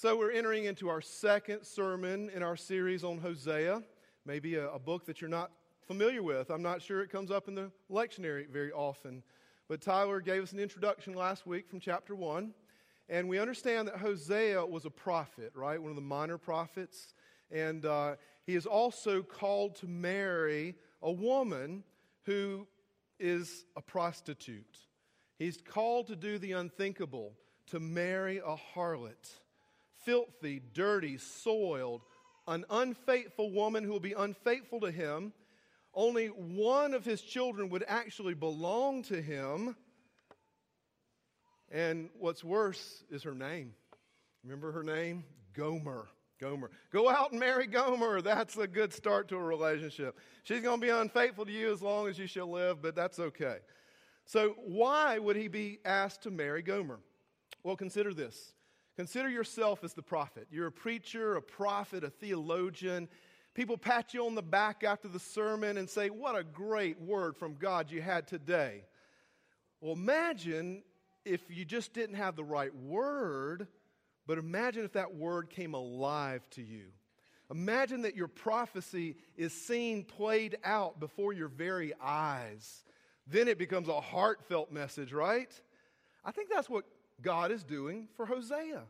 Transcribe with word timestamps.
So, 0.00 0.16
we're 0.16 0.30
entering 0.30 0.64
into 0.64 0.88
our 0.88 1.02
second 1.02 1.62
sermon 1.62 2.30
in 2.34 2.42
our 2.42 2.56
series 2.56 3.04
on 3.04 3.18
Hosea, 3.18 3.82
maybe 4.24 4.54
a, 4.54 4.70
a, 4.70 4.78
book 4.78 5.04
that 5.04 5.20
you're 5.20 5.28
not 5.28 5.50
familiar 5.86 6.22
with. 6.22 6.50
I'm 6.50 6.62
not 6.62 6.80
sure 6.80 7.02
it 7.02 7.10
comes 7.10 7.30
up 7.30 7.48
in 7.48 7.54
the 7.54 7.70
lectionary 7.90 8.48
very 8.48 8.72
often. 8.72 9.22
But 9.68 9.82
Tyler 9.82 10.22
gave 10.22 10.42
us 10.42 10.52
an 10.52 10.58
introduction 10.58 11.12
last 11.12 11.46
week 11.46 11.68
from 11.68 11.80
chapter 11.80 12.14
1. 12.14 12.54
And 13.10 13.28
we 13.28 13.38
understand 13.38 13.88
that 13.88 13.98
Hosea 13.98 14.64
was 14.64 14.86
a 14.86 14.90
prophet, 14.90 15.52
right? 15.54 15.78
One 15.78 15.90
of 15.90 15.96
the 15.96 16.00
minor 16.00 16.38
prophets. 16.38 17.12
And 17.50 17.84
uh, 17.84 18.16
he 18.46 18.54
is 18.54 18.64
also 18.64 19.20
called 19.20 19.76
to 19.80 19.86
marry 19.86 20.76
a 21.02 21.12
woman 21.12 21.84
who 22.22 22.66
is 23.18 23.66
a 23.76 23.82
prostitute. 23.82 24.78
He's 25.38 25.58
called 25.58 26.06
to 26.06 26.16
do 26.16 26.38
the 26.38 26.52
unthinkable, 26.52 27.34
to 27.66 27.78
marry 27.78 28.38
a 28.38 28.56
harlot 28.74 29.40
filthy, 30.04 30.60
dirty, 30.72 31.18
soiled, 31.18 32.02
an 32.46 32.64
unfaithful 32.70 33.52
woman 33.52 33.84
who 33.84 33.92
will 33.92 34.00
be 34.00 34.12
unfaithful 34.12 34.80
to 34.80 34.90
him. 34.90 35.32
Only 35.94 36.28
one 36.28 36.94
of 36.94 37.04
his 37.04 37.20
children 37.20 37.68
would 37.70 37.84
actually 37.86 38.34
belong 38.34 39.02
to 39.04 39.20
him. 39.20 39.76
And 41.70 42.10
what's 42.18 42.42
worse 42.42 43.04
is 43.10 43.22
her 43.22 43.34
name. 43.34 43.74
Remember 44.42 44.72
her 44.72 44.82
name? 44.82 45.24
Gomer. 45.52 46.08
Gomer. 46.40 46.70
Go 46.92 47.08
out 47.08 47.32
and 47.32 47.40
marry 47.40 47.66
Gomer. 47.66 48.22
That's 48.22 48.56
a 48.56 48.66
good 48.66 48.92
start 48.92 49.28
to 49.28 49.36
a 49.36 49.42
relationship. 49.42 50.18
She's 50.42 50.62
going 50.62 50.80
to 50.80 50.86
be 50.86 50.90
unfaithful 50.90 51.44
to 51.44 51.52
you 51.52 51.70
as 51.72 51.82
long 51.82 52.08
as 52.08 52.18
you 52.18 52.26
shall 52.26 52.50
live, 52.50 52.80
but 52.80 52.94
that's 52.94 53.18
okay. 53.18 53.58
So, 54.24 54.54
why 54.64 55.18
would 55.18 55.36
he 55.36 55.48
be 55.48 55.80
asked 55.84 56.22
to 56.22 56.30
marry 56.30 56.62
Gomer? 56.62 57.00
Well, 57.62 57.76
consider 57.76 58.14
this 58.14 58.54
Consider 59.00 59.30
yourself 59.30 59.82
as 59.82 59.94
the 59.94 60.02
prophet. 60.02 60.46
You're 60.50 60.66
a 60.66 60.70
preacher, 60.72 61.36
a 61.36 61.40
prophet, 61.40 62.04
a 62.04 62.10
theologian. 62.10 63.08
People 63.54 63.78
pat 63.78 64.12
you 64.12 64.26
on 64.26 64.34
the 64.34 64.42
back 64.42 64.84
after 64.84 65.08
the 65.08 65.18
sermon 65.18 65.78
and 65.78 65.88
say, 65.88 66.10
What 66.10 66.36
a 66.36 66.44
great 66.44 67.00
word 67.00 67.34
from 67.34 67.54
God 67.54 67.90
you 67.90 68.02
had 68.02 68.28
today. 68.28 68.84
Well, 69.80 69.94
imagine 69.94 70.82
if 71.24 71.40
you 71.48 71.64
just 71.64 71.94
didn't 71.94 72.16
have 72.16 72.36
the 72.36 72.44
right 72.44 72.76
word, 72.76 73.68
but 74.26 74.36
imagine 74.36 74.84
if 74.84 74.92
that 74.92 75.14
word 75.14 75.48
came 75.48 75.72
alive 75.72 76.42
to 76.50 76.62
you. 76.62 76.88
Imagine 77.50 78.02
that 78.02 78.16
your 78.16 78.28
prophecy 78.28 79.16
is 79.34 79.54
seen 79.54 80.04
played 80.04 80.58
out 80.62 81.00
before 81.00 81.32
your 81.32 81.48
very 81.48 81.94
eyes. 82.02 82.84
Then 83.26 83.48
it 83.48 83.56
becomes 83.56 83.88
a 83.88 83.98
heartfelt 83.98 84.70
message, 84.70 85.14
right? 85.14 85.58
I 86.22 86.32
think 86.32 86.50
that's 86.50 86.68
what 86.68 86.84
God 87.22 87.50
is 87.52 87.64
doing 87.64 88.08
for 88.16 88.26
Hosea. 88.26 88.82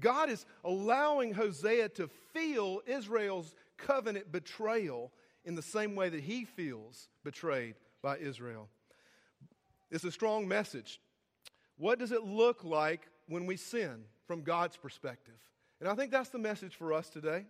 God 0.00 0.30
is 0.30 0.46
allowing 0.64 1.34
Hosea 1.34 1.88
to 1.90 2.08
feel 2.32 2.80
Israel's 2.86 3.54
covenant 3.76 4.32
betrayal 4.32 5.12
in 5.44 5.54
the 5.54 5.62
same 5.62 5.94
way 5.94 6.08
that 6.08 6.20
he 6.20 6.44
feels 6.44 7.08
betrayed 7.24 7.74
by 8.02 8.18
Israel. 8.18 8.68
It's 9.90 10.04
a 10.04 10.12
strong 10.12 10.48
message. 10.48 11.00
What 11.76 11.98
does 11.98 12.12
it 12.12 12.24
look 12.24 12.64
like 12.64 13.08
when 13.28 13.46
we 13.46 13.56
sin 13.56 14.04
from 14.26 14.42
God's 14.42 14.76
perspective? 14.76 15.34
And 15.80 15.88
I 15.88 15.94
think 15.94 16.10
that's 16.10 16.30
the 16.30 16.38
message 16.38 16.76
for 16.76 16.92
us 16.92 17.08
today. 17.08 17.44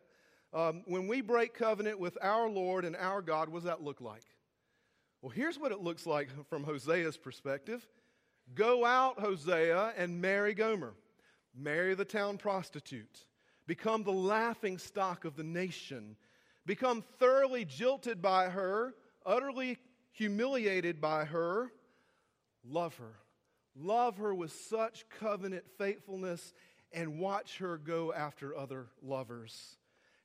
Um, 0.55 0.83
when 0.87 1.06
we 1.06 1.20
break 1.20 1.55
covenant 1.55 1.98
with 1.98 2.19
our 2.20 2.48
Lord 2.48 2.84
and 2.84 2.97
our 2.97 3.23
God, 3.23 3.48
what 3.48 3.61
does 3.61 3.65
that 3.65 3.83
look 3.83 4.00
like? 4.00 4.25
Well, 5.20 5.31
here's 5.31 5.59
what 5.59 5.70
it 5.70 5.81
looks 5.81 6.06
like 6.06 6.28
from 6.48 6.65
Hosea's 6.65 7.17
perspective 7.17 7.87
Go 8.55 8.84
out, 8.84 9.19
Hosea, 9.20 9.95
and 9.97 10.20
marry 10.20 10.55
Gomer. 10.55 10.95
Marry 11.55 11.95
the 11.95 12.05
town 12.05 12.39
prostitute. 12.39 13.27
Become 13.67 14.03
the 14.03 14.12
laughing 14.12 14.78
stock 14.78 15.25
of 15.25 15.36
the 15.36 15.44
nation. 15.44 16.17
Become 16.67 17.05
thoroughly 17.19 17.65
jilted 17.65 18.21
by 18.21 18.49
her, 18.49 18.94
utterly 19.25 19.78
humiliated 20.12 21.00
by 21.00 21.25
her. 21.25 21.72
Love 22.65 22.97
her. 22.97 23.15
Love 23.75 24.19
her 24.19 24.34
with 24.34 24.53
such 24.53 25.09
covenant 25.09 25.65
faithfulness 25.78 26.53
and 26.93 27.19
watch 27.19 27.59
her 27.59 27.78
go 27.78 28.12
after 28.12 28.56
other 28.56 28.88
lovers. 29.03 29.77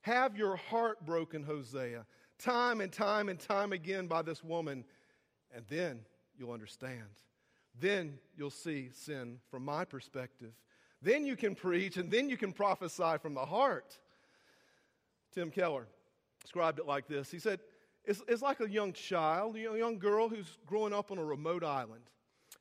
Have 0.02 0.36
your 0.36 0.56
heart 0.56 1.04
broken, 1.04 1.42
Hosea, 1.42 2.04
time 2.38 2.80
and 2.80 2.92
time 2.92 3.28
and 3.28 3.38
time 3.38 3.72
again 3.72 4.06
by 4.06 4.22
this 4.22 4.44
woman, 4.44 4.84
and 5.54 5.64
then 5.68 6.00
you'll 6.36 6.52
understand. 6.52 7.08
Then 7.80 8.18
you'll 8.36 8.50
see 8.50 8.90
sin 8.92 9.38
from 9.50 9.64
my 9.64 9.84
perspective. 9.84 10.52
Then 11.00 11.24
you 11.24 11.36
can 11.36 11.54
preach 11.54 11.96
and 11.96 12.10
then 12.10 12.28
you 12.28 12.36
can 12.36 12.52
prophesy 12.52 13.18
from 13.20 13.34
the 13.34 13.44
heart. 13.44 13.98
Tim 15.32 15.50
Keller 15.50 15.86
described 16.42 16.78
it 16.78 16.86
like 16.86 17.06
this 17.06 17.30
He 17.30 17.38
said, 17.38 17.60
It's, 18.04 18.22
it's 18.26 18.42
like 18.42 18.60
a 18.60 18.68
young 18.68 18.92
child, 18.92 19.56
a 19.56 19.78
young 19.78 19.98
girl 19.98 20.28
who's 20.28 20.58
growing 20.66 20.92
up 20.92 21.10
on 21.10 21.18
a 21.18 21.24
remote 21.24 21.62
island. 21.62 22.02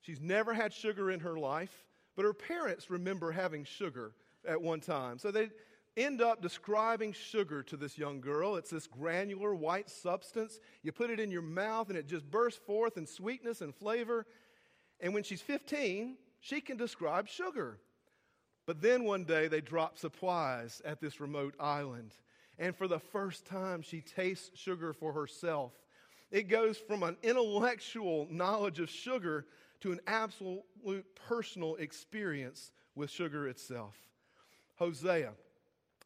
She's 0.01 0.21
never 0.21 0.53
had 0.53 0.73
sugar 0.73 1.11
in 1.11 1.19
her 1.21 1.37
life, 1.37 1.85
but 2.15 2.23
her 2.23 2.33
parents 2.33 2.89
remember 2.89 3.31
having 3.31 3.63
sugar 3.63 4.13
at 4.47 4.61
one 4.61 4.79
time. 4.79 5.17
So 5.17 5.31
they 5.31 5.49
end 5.97 6.21
up 6.21 6.41
describing 6.41 7.11
sugar 7.11 7.63
to 7.63 7.75
this 7.75 7.97
young 7.97 8.21
girl. 8.21 8.55
It's 8.55 8.69
this 8.69 8.87
granular 8.87 9.55
white 9.55 9.89
substance. 9.89 10.59
You 10.83 10.91
put 10.91 11.09
it 11.09 11.19
in 11.19 11.31
your 11.31 11.41
mouth 11.41 11.89
and 11.89 11.97
it 11.97 12.07
just 12.07 12.29
bursts 12.29 12.61
forth 12.65 12.97
in 12.97 13.07
sweetness 13.07 13.61
and 13.61 13.75
flavor. 13.75 14.25
And 14.99 15.13
when 15.13 15.23
she's 15.23 15.41
15, 15.41 16.15
she 16.39 16.61
can 16.61 16.77
describe 16.77 17.27
sugar. 17.27 17.79
But 18.65 18.81
then 18.81 19.03
one 19.03 19.23
day 19.23 19.47
they 19.47 19.61
drop 19.61 19.97
supplies 19.97 20.81
at 20.83 20.99
this 20.99 21.19
remote 21.19 21.55
island. 21.59 22.13
And 22.59 22.75
for 22.75 22.87
the 22.87 22.99
first 22.99 23.45
time, 23.45 23.81
she 23.81 24.01
tastes 24.01 24.57
sugar 24.57 24.93
for 24.93 25.13
herself. 25.13 25.71
It 26.31 26.49
goes 26.49 26.77
from 26.77 27.03
an 27.03 27.17
intellectual 27.23 28.27
knowledge 28.29 28.79
of 28.79 28.89
sugar 28.89 29.45
to 29.81 29.91
an 29.91 30.01
absolute 30.07 31.05
personal 31.27 31.75
experience 31.75 32.71
with 32.95 33.09
sugar 33.09 33.47
itself. 33.47 33.95
Hosea 34.75 35.31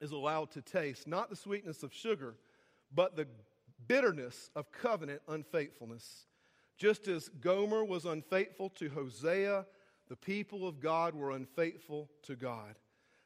is 0.02 0.12
allowed 0.12 0.52
to 0.52 0.62
taste 0.62 1.08
not 1.08 1.30
the 1.30 1.36
sweetness 1.36 1.84
of 1.84 1.94
sugar, 1.94 2.36
but 2.94 3.16
the 3.16 3.28
bitterness 3.88 4.50
of 4.56 4.72
covenant 4.72 5.22
unfaithfulness. 5.28 6.26
Just 6.82 7.08
as 7.08 7.30
Gomer 7.30 7.86
was 7.86 8.06
unfaithful 8.06 8.72
to 8.72 8.90
Hosea, 8.90 9.68
the 10.10 10.16
people 10.16 10.68
of 10.68 10.80
God 10.80 11.14
were 11.14 11.30
unfaithful 11.30 12.10
to 12.24 12.36
God. 12.36 12.74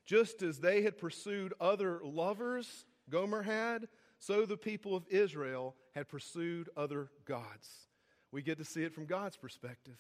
Just 0.05 0.43
as 0.43 0.59
they 0.59 0.81
had 0.81 0.97
pursued 0.97 1.53
other 1.61 2.01
lovers, 2.03 2.83
Gomer 3.09 3.43
had, 3.43 3.88
so 4.19 4.45
the 4.45 4.57
people 4.57 4.93
of 4.93 5.07
Israel 5.07 5.73
had 5.93 6.09
pursued 6.09 6.67
other 6.75 7.07
gods. 7.23 7.88
We 8.29 8.41
get 8.41 8.57
to 8.57 8.66
see 8.66 8.83
it 8.83 8.93
from 8.93 9.05
God's 9.05 9.38
perspective. 9.38 9.99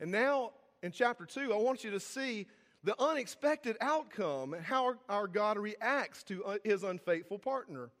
And 0.00 0.10
now 0.10 0.50
in 0.82 0.90
chapter 0.90 1.24
2, 1.24 1.52
I 1.54 1.58
want 1.58 1.84
you 1.84 1.92
to 1.92 2.00
see 2.00 2.48
the 2.82 3.00
unexpected 3.00 3.76
outcome 3.80 4.52
and 4.52 4.64
how 4.64 4.96
our, 5.08 5.28
God 5.28 5.58
reacts 5.58 6.24
to 6.24 6.44
uh, 6.44 6.56
his 6.64 6.82
unfaithful 6.82 7.38
partner. 7.38 7.92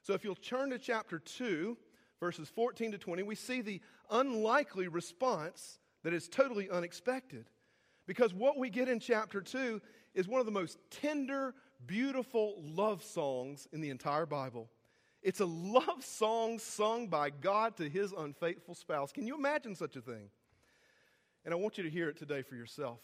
So 0.00 0.14
if 0.14 0.24
you'll 0.24 0.34
turn 0.34 0.70
to 0.70 0.80
chapter 0.80 1.20
2, 1.20 1.76
verses 2.22 2.48
14 2.48 2.92
to 2.92 2.98
20, 2.98 3.24
we 3.24 3.34
see 3.34 3.62
the 3.62 3.80
unlikely 4.08 4.86
response 4.86 5.80
that 6.04 6.14
is 6.14 6.28
totally 6.28 6.70
unexpected. 6.70 7.50
Because 8.06 8.32
what 8.32 8.56
we 8.56 8.70
get 8.70 8.88
in 8.88 9.00
chapter 9.00 9.40
2 9.40 9.82
is 10.14 10.28
one 10.28 10.38
of 10.38 10.46
the 10.46 10.52
most 10.52 10.78
tender, 10.88 11.52
beautiful 11.84 12.62
love 12.62 13.02
songs 13.02 13.66
in 13.72 13.80
the 13.80 13.90
entire 13.90 14.24
Bible. 14.24 14.70
It's 15.20 15.40
a 15.40 15.46
love 15.46 16.04
song 16.04 16.60
sung 16.60 17.08
by 17.08 17.30
God 17.30 17.76
to 17.78 17.88
his 17.88 18.12
unfaithful 18.16 18.76
spouse. 18.76 19.10
Can 19.10 19.26
you 19.26 19.34
imagine 19.34 19.74
such 19.74 19.96
a 19.96 20.00
thing? 20.00 20.30
And 21.44 21.52
I 21.52 21.56
want 21.56 21.76
you 21.76 21.82
to 21.82 21.90
hear 21.90 22.08
it 22.08 22.16
today 22.16 22.42
for 22.42 22.54
yourself. 22.54 23.00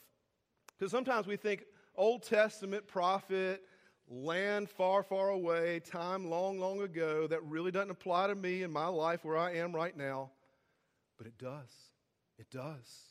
Because 0.78 0.92
sometimes 0.92 1.26
we 1.26 1.36
think 1.36 1.64
Old 1.96 2.22
Testament 2.22 2.86
prophet, 2.86 3.64
land 4.10 4.70
far, 4.70 5.02
far 5.02 5.30
away, 5.30 5.80
time 5.80 6.30
long, 6.30 6.58
long 6.58 6.80
ago 6.80 7.26
that 7.26 7.44
really 7.44 7.70
doesn't 7.70 7.90
apply 7.90 8.28
to 8.28 8.34
me 8.34 8.62
in 8.62 8.70
my 8.70 8.86
life 8.86 9.24
where 9.24 9.36
I 9.36 9.56
am 9.56 9.74
right 9.74 9.96
now. 9.96 10.30
But 11.16 11.26
it 11.26 11.38
does. 11.38 11.70
It 12.38 12.50
does. 12.50 13.08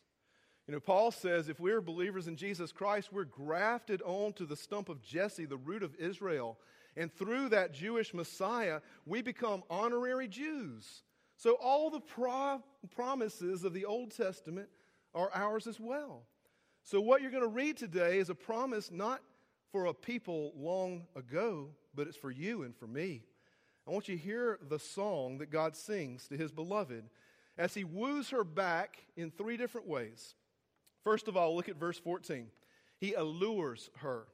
You 0.67 0.73
know, 0.73 0.79
Paul 0.79 1.11
says 1.11 1.47
if 1.47 1.59
we're 1.59 1.81
believers 1.81 2.27
in 2.27 2.35
Jesus 2.35 2.71
Christ, 2.71 3.13
we're 3.13 3.23
grafted 3.23 4.01
onto 4.01 4.45
the 4.45 4.55
stump 4.55 4.89
of 4.89 5.01
Jesse, 5.01 5.45
the 5.45 5.57
root 5.57 5.83
of 5.83 5.95
Israel. 5.95 6.57
And 6.95 7.13
through 7.13 7.49
that 7.49 7.73
Jewish 7.73 8.13
Messiah, 8.13 8.81
we 9.05 9.21
become 9.21 9.63
honorary 9.69 10.27
Jews. 10.27 11.03
So 11.37 11.53
all 11.61 11.89
the 11.89 11.99
pro- 11.99 12.63
promises 12.95 13.63
of 13.63 13.73
the 13.73 13.85
Old 13.85 14.11
Testament 14.11 14.67
are 15.13 15.29
ours 15.33 15.67
as 15.67 15.79
well. 15.79 16.23
So 16.83 16.99
what 16.99 17.21
you're 17.21 17.31
going 17.31 17.43
to 17.43 17.49
read 17.49 17.77
today 17.77 18.17
is 18.17 18.29
a 18.29 18.35
promise 18.35 18.91
not 18.91 19.21
for 19.71 19.85
a 19.85 19.93
people 19.93 20.53
long 20.55 21.05
ago, 21.15 21.69
but 21.93 22.07
it's 22.07 22.17
for 22.17 22.31
you 22.31 22.63
and 22.63 22.75
for 22.75 22.87
me. 22.87 23.23
I 23.87 23.91
want 23.91 24.07
you 24.07 24.17
to 24.17 24.21
hear 24.21 24.59
the 24.67 24.79
song 24.79 25.37
that 25.37 25.51
God 25.51 25.75
sings 25.75 26.27
to 26.27 26.37
his 26.37 26.51
beloved 26.51 27.05
as 27.57 27.73
he 27.73 27.83
woos 27.83 28.29
her 28.29 28.43
back 28.43 28.97
in 29.15 29.31
three 29.31 29.57
different 29.57 29.87
ways. 29.87 30.35
First 31.03 31.27
of 31.27 31.37
all, 31.37 31.55
look 31.55 31.69
at 31.69 31.77
verse 31.77 31.97
14. 31.97 32.47
He 32.99 33.13
allures 33.13 33.89
her. 33.97 34.27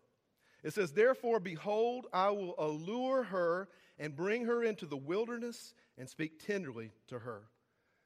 It 0.63 0.74
says, 0.74 0.91
Therefore, 0.91 1.39
behold, 1.39 2.07
I 2.13 2.30
will 2.30 2.56
allure 2.57 3.24
her 3.24 3.69
and 4.00 4.15
bring 4.15 4.45
her 4.45 4.63
into 4.63 4.85
the 4.85 4.97
wilderness 4.97 5.74
and 5.97 6.09
speak 6.09 6.45
tenderly 6.45 6.91
to 7.09 7.19
her. 7.19 7.44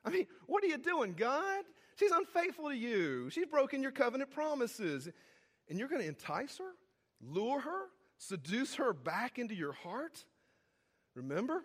I 0.03 0.09
mean, 0.09 0.27
what 0.47 0.63
are 0.63 0.68
you 0.68 0.77
doing, 0.77 1.13
God? 1.13 1.63
She's 1.97 2.12
unfaithful 2.12 2.69
to 2.69 2.75
you. 2.75 3.29
She's 3.29 3.45
broken 3.45 3.81
your 3.81 3.91
covenant 3.91 4.31
promises. 4.31 5.09
And 5.69 5.77
you're 5.77 5.89
going 5.89 6.01
to 6.01 6.07
entice 6.07 6.57
her, 6.57 6.71
lure 7.22 7.60
her, 7.62 7.81
seduce 8.18 8.75
her 8.75 8.94
back 8.94 9.40
into 9.40 9.56
your 9.56 9.74
heart? 9.74 10.25
Remember, 11.16 11.64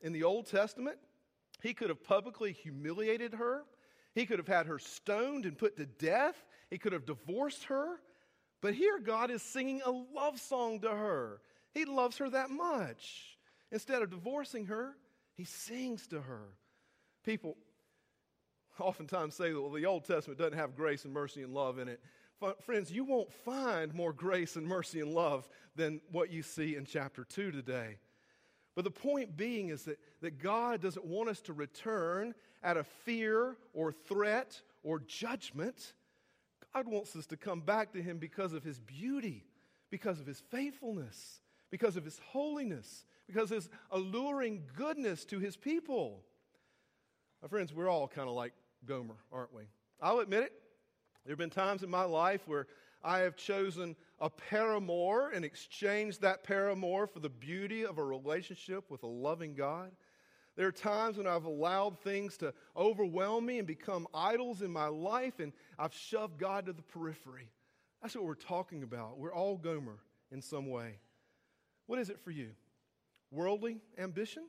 in 0.00 0.12
the 0.12 0.24
Old 0.24 0.46
Testament, 0.46 0.98
he 1.62 1.74
could 1.74 1.88
have 1.88 2.02
publicly 2.04 2.52
humiliated 2.52 3.34
her. 3.34 3.64
He 4.14 4.26
could 4.26 4.38
have 4.38 4.48
had 4.48 4.66
her 4.66 4.78
stoned 4.78 5.44
and 5.44 5.56
put 5.56 5.76
to 5.76 5.86
death. 5.86 6.44
He 6.70 6.78
could 6.78 6.92
have 6.92 7.06
divorced 7.06 7.64
her. 7.64 8.00
But 8.60 8.74
here, 8.74 8.98
God 8.98 9.30
is 9.30 9.42
singing 9.42 9.80
a 9.84 9.90
love 9.90 10.38
song 10.40 10.80
to 10.80 10.90
her. 10.90 11.40
He 11.72 11.84
loves 11.84 12.18
her 12.18 12.28
that 12.30 12.50
much. 12.50 13.38
Instead 13.72 14.02
of 14.02 14.10
divorcing 14.10 14.66
her, 14.66 14.96
he 15.36 15.44
sings 15.44 16.06
to 16.08 16.20
her. 16.20 16.48
People 17.24 17.56
oftentimes 18.78 19.34
say 19.34 19.52
that 19.52 19.60
well, 19.60 19.70
the 19.70 19.86
Old 19.86 20.04
Testament 20.04 20.38
doesn't 20.38 20.58
have 20.58 20.74
grace 20.74 21.04
and 21.04 21.12
mercy 21.12 21.42
and 21.42 21.54
love 21.54 21.78
in 21.78 21.88
it. 21.88 22.00
Friends, 22.60 22.90
you 22.90 23.04
won't 23.04 23.32
find 23.32 23.94
more 23.94 24.12
grace 24.12 24.56
and 24.56 24.66
mercy 24.66 25.00
and 25.00 25.12
love 25.12 25.48
than 25.76 26.00
what 26.10 26.30
you 26.30 26.42
see 26.42 26.74
in 26.74 26.86
chapter 26.86 27.22
2 27.24 27.50
today. 27.50 27.98
But 28.74 28.84
the 28.84 28.90
point 28.90 29.36
being 29.36 29.68
is 29.68 29.82
that, 29.84 29.98
that 30.22 30.38
God 30.38 30.80
doesn't 30.80 31.04
want 31.04 31.28
us 31.28 31.40
to 31.42 31.52
return 31.52 32.34
out 32.64 32.78
of 32.78 32.86
fear 33.04 33.56
or 33.74 33.92
threat 33.92 34.60
or 34.82 35.00
judgment. 35.00 35.92
God 36.72 36.86
wants 36.86 37.14
us 37.14 37.26
to 37.26 37.36
come 37.36 37.60
back 37.60 37.92
to 37.92 38.02
Him 38.02 38.18
because 38.18 38.54
of 38.54 38.64
His 38.64 38.78
beauty, 38.78 39.44
because 39.90 40.18
of 40.18 40.26
His 40.26 40.40
faithfulness, 40.50 41.42
because 41.70 41.96
of 41.96 42.04
His 42.04 42.18
holiness, 42.30 43.04
because 43.26 43.50
of 43.50 43.56
His 43.56 43.68
alluring 43.90 44.62
goodness 44.76 45.26
to 45.26 45.38
His 45.40 45.56
people. 45.56 46.22
My 47.42 47.48
friends, 47.48 47.74
we're 47.74 47.88
all 47.88 48.08
kind 48.08 48.28
of 48.28 48.34
like 48.34 48.54
Gomer, 48.86 49.16
aren't 49.30 49.54
we? 49.54 49.64
I'll 50.00 50.20
admit 50.20 50.44
it. 50.44 50.52
There 51.30 51.34
have 51.34 51.38
been 51.38 51.64
times 51.64 51.84
in 51.84 51.90
my 51.90 52.02
life 52.02 52.48
where 52.48 52.66
I 53.04 53.20
have 53.20 53.36
chosen 53.36 53.94
a 54.18 54.28
paramour 54.28 55.30
and 55.32 55.44
exchanged 55.44 56.22
that 56.22 56.42
paramour 56.42 57.06
for 57.06 57.20
the 57.20 57.28
beauty 57.28 57.86
of 57.86 57.98
a 57.98 58.04
relationship 58.04 58.90
with 58.90 59.04
a 59.04 59.06
loving 59.06 59.54
God. 59.54 59.92
There 60.56 60.66
are 60.66 60.72
times 60.72 61.18
when 61.18 61.28
I've 61.28 61.44
allowed 61.44 62.00
things 62.00 62.36
to 62.38 62.52
overwhelm 62.76 63.46
me 63.46 63.58
and 63.58 63.66
become 63.68 64.08
idols 64.12 64.60
in 64.60 64.72
my 64.72 64.88
life, 64.88 65.38
and 65.38 65.52
I've 65.78 65.94
shoved 65.94 66.36
God 66.36 66.66
to 66.66 66.72
the 66.72 66.82
periphery. 66.82 67.48
That's 68.02 68.16
what 68.16 68.24
we're 68.24 68.34
talking 68.34 68.82
about. 68.82 69.16
We're 69.16 69.32
all 69.32 69.56
Gomer 69.56 70.00
in 70.32 70.42
some 70.42 70.68
way. 70.68 70.98
What 71.86 72.00
is 72.00 72.10
it 72.10 72.18
for 72.18 72.32
you? 72.32 72.50
Worldly 73.30 73.78
ambition? 73.96 74.46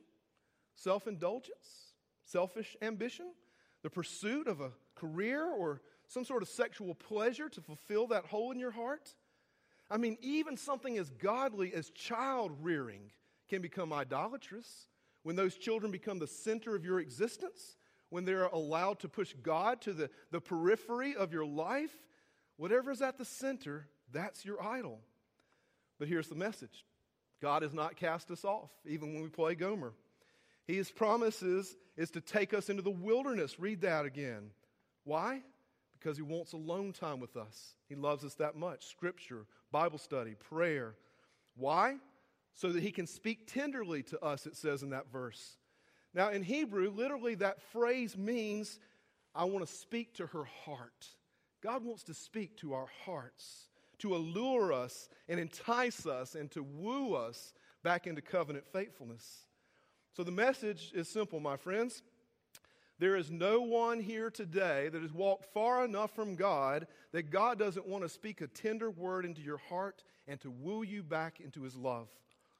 Self 0.74 1.06
indulgence? 1.06 1.94
Selfish 2.26 2.76
ambition? 2.82 3.28
The 3.84 3.92
pursuit 3.92 4.48
of 4.48 4.62
a 4.62 4.72
career 4.96 5.46
or 5.46 5.82
some 6.12 6.26
sort 6.26 6.44
of 6.44 6.50
sexual 6.50 6.94
pleasure 6.94 7.48
to 7.48 7.62
fulfill 7.62 8.08
that 8.08 8.26
hole 8.26 8.52
in 8.52 8.60
your 8.60 8.72
heart? 8.72 9.14
I 9.90 9.98
mean, 9.98 10.18
even 10.22 10.58
something 10.58 10.98
as 10.98 11.10
godly 11.10 11.74
as 11.74 11.90
child 11.92 12.52
rearing 12.62 13.12
can 13.50 13.62
become 13.62 13.94
idolatrous 13.94 14.88
when 15.24 15.36
those 15.36 15.56
children 15.56 15.92
become 15.92 16.20
the 16.20 16.28
center 16.28 16.76
of 16.76 16.84
your 16.84 17.00
existence, 17.00 17.78
when 18.10 18.26
they're 18.26 18.46
allowed 18.46 19.00
to 19.00 19.10
push 19.10 19.34
God 19.42 19.82
to 19.82 19.94
the, 19.94 20.10
the 20.32 20.42
periphery 20.42 21.16
of 21.16 21.32
your 21.32 21.46
life. 21.46 21.94
Whatever 22.58 22.92
is 22.92 23.02
at 23.02 23.18
the 23.18 23.26
center, 23.26 23.88
that's 24.12 24.44
your 24.46 24.62
idol. 24.62 25.00
But 25.98 26.08
here's 26.08 26.28
the 26.28 26.36
message 26.36 26.86
God 27.42 27.64
has 27.64 27.74
not 27.74 27.96
cast 27.96 28.32
us 28.32 28.44
off, 28.44 28.70
even 28.86 29.14
when 29.14 29.24
we 29.24 29.30
play 29.30 29.56
Gomer. 29.56 29.94
His 30.68 30.92
promises 30.92 31.76
is 31.98 32.12
to 32.12 32.22
take 32.22 32.54
us 32.54 32.70
into 32.70 32.82
the 32.82 32.92
wilderness. 32.92 33.60
Read 33.60 33.82
that 33.82 34.06
again. 34.06 34.52
Why? 35.04 35.42
Because 36.02 36.18
he 36.18 36.24
wants 36.24 36.54
alone 36.54 36.94
time 36.94 37.20
with 37.20 37.38
us. 37.38 37.76
He 37.88 37.94
loves 37.94 38.26
us 38.26 38.34
that 38.36 38.56
much. 38.56 38.88
Scripture, 38.88 39.46
Bible 39.72 40.00
study, 40.00 40.34
prayer. 40.34 40.96
Why? 41.56 41.98
So 42.56 42.72
that 42.72 42.82
he 42.82 42.92
can 42.92 43.06
speak 43.06 43.52
tenderly 43.52 44.02
to 44.04 44.20
us, 44.24 44.48
it 44.48 44.56
says 44.56 44.82
in 44.82 44.90
that 44.90 45.12
verse. 45.12 45.58
Now, 46.14 46.30
in 46.30 46.42
Hebrew, 46.42 46.90
literally 46.90 47.36
that 47.36 47.62
phrase 47.72 48.18
means, 48.18 48.80
I 49.36 49.44
want 49.46 49.66
to 49.66 49.72
speak 49.72 50.16
to 50.16 50.26
her 50.28 50.44
heart. 50.66 51.08
God 51.62 51.86
wants 51.86 52.04
to 52.06 52.16
speak 52.16 52.58
to 52.58 52.74
our 52.74 52.88
hearts, 53.06 53.68
to 54.00 54.16
allure 54.16 54.74
us 54.74 55.08
and 55.30 55.40
entice 55.40 56.08
us 56.08 56.34
and 56.34 56.50
to 56.52 56.64
woo 56.64 57.14
us 57.14 57.54
back 57.84 58.08
into 58.08 58.22
covenant 58.22 58.66
faithfulness. 58.74 59.46
So 60.14 60.24
the 60.24 60.32
message 60.32 60.92
is 60.96 61.08
simple, 61.08 61.40
my 61.40 61.58
friends. 61.58 62.02
There 63.02 63.16
is 63.16 63.32
no 63.32 63.62
one 63.62 64.00
here 64.00 64.30
today 64.30 64.88
that 64.90 65.02
has 65.02 65.12
walked 65.12 65.52
far 65.56 65.84
enough 65.84 66.14
from 66.14 66.36
God 66.36 66.86
that 67.14 67.32
God 67.32 67.58
doesn't 67.58 67.88
want 67.88 68.04
to 68.04 68.10
speak 68.10 68.42
a 68.42 68.48
tender 68.48 68.92
word 68.92 69.26
into 69.26 69.42
your 69.42 69.58
heart 69.58 70.04
and 70.28 70.40
to 70.42 70.52
woo 70.52 70.84
you 70.84 71.02
back 71.02 71.40
into 71.40 71.64
his 71.64 71.76
love. 71.76 72.10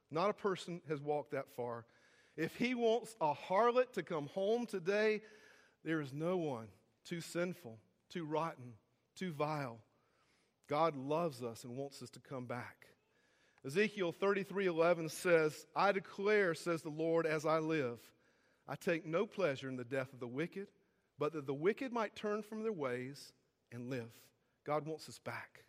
Not 0.10 0.32
a 0.32 0.34
person 0.34 0.82
has 0.90 1.00
walked 1.00 1.34
that 1.34 1.52
far. 1.56 1.86
If 2.36 2.56
he 2.56 2.74
wants 2.74 3.16
a 3.22 3.36
harlot 3.36 3.94
to 3.94 4.02
come 4.02 4.30
home 4.34 4.66
today, 4.66 5.22
there 5.86 6.02
is 6.02 6.12
no 6.12 6.38
one 6.38 6.70
too 7.06 7.22
sinful, 7.22 7.78
too 8.10 8.26
rotten, 8.26 8.74
too 9.16 9.34
vile. 9.34 9.78
God 10.68 10.96
loves 10.96 11.44
us 11.44 11.66
and 11.66 11.78
wants 11.78 12.02
us 12.02 12.10
to 12.10 12.20
come 12.20 12.48
back. 12.48 12.88
Ezekiel 13.64 14.12
33:11 14.12 15.08
says, 15.08 15.68
"I 15.76 15.92
declare, 15.92 16.56
says 16.56 16.82
the 16.82 16.90
Lord, 16.90 17.28
as 17.28 17.46
I 17.46 17.60
live, 17.60 18.00
I 18.68 18.76
take 18.76 19.06
no 19.06 19.26
pleasure 19.26 19.70
in 19.70 19.76
the 19.76 19.84
death 19.84 20.14
of 20.14 20.20
the 20.20 20.28
wicked, 20.28 20.68
but 21.20 21.34
that 21.34 21.48
the 21.48 21.54
wicked 21.54 21.92
might 21.92 22.16
turn 22.16 22.42
from 22.42 22.64
their 22.64 22.72
ways 22.72 23.34
and 23.72 23.90
live. 23.90 24.12
God 24.66 24.86
wants 24.86 25.10
us 25.10 25.20
back. 25.20 25.64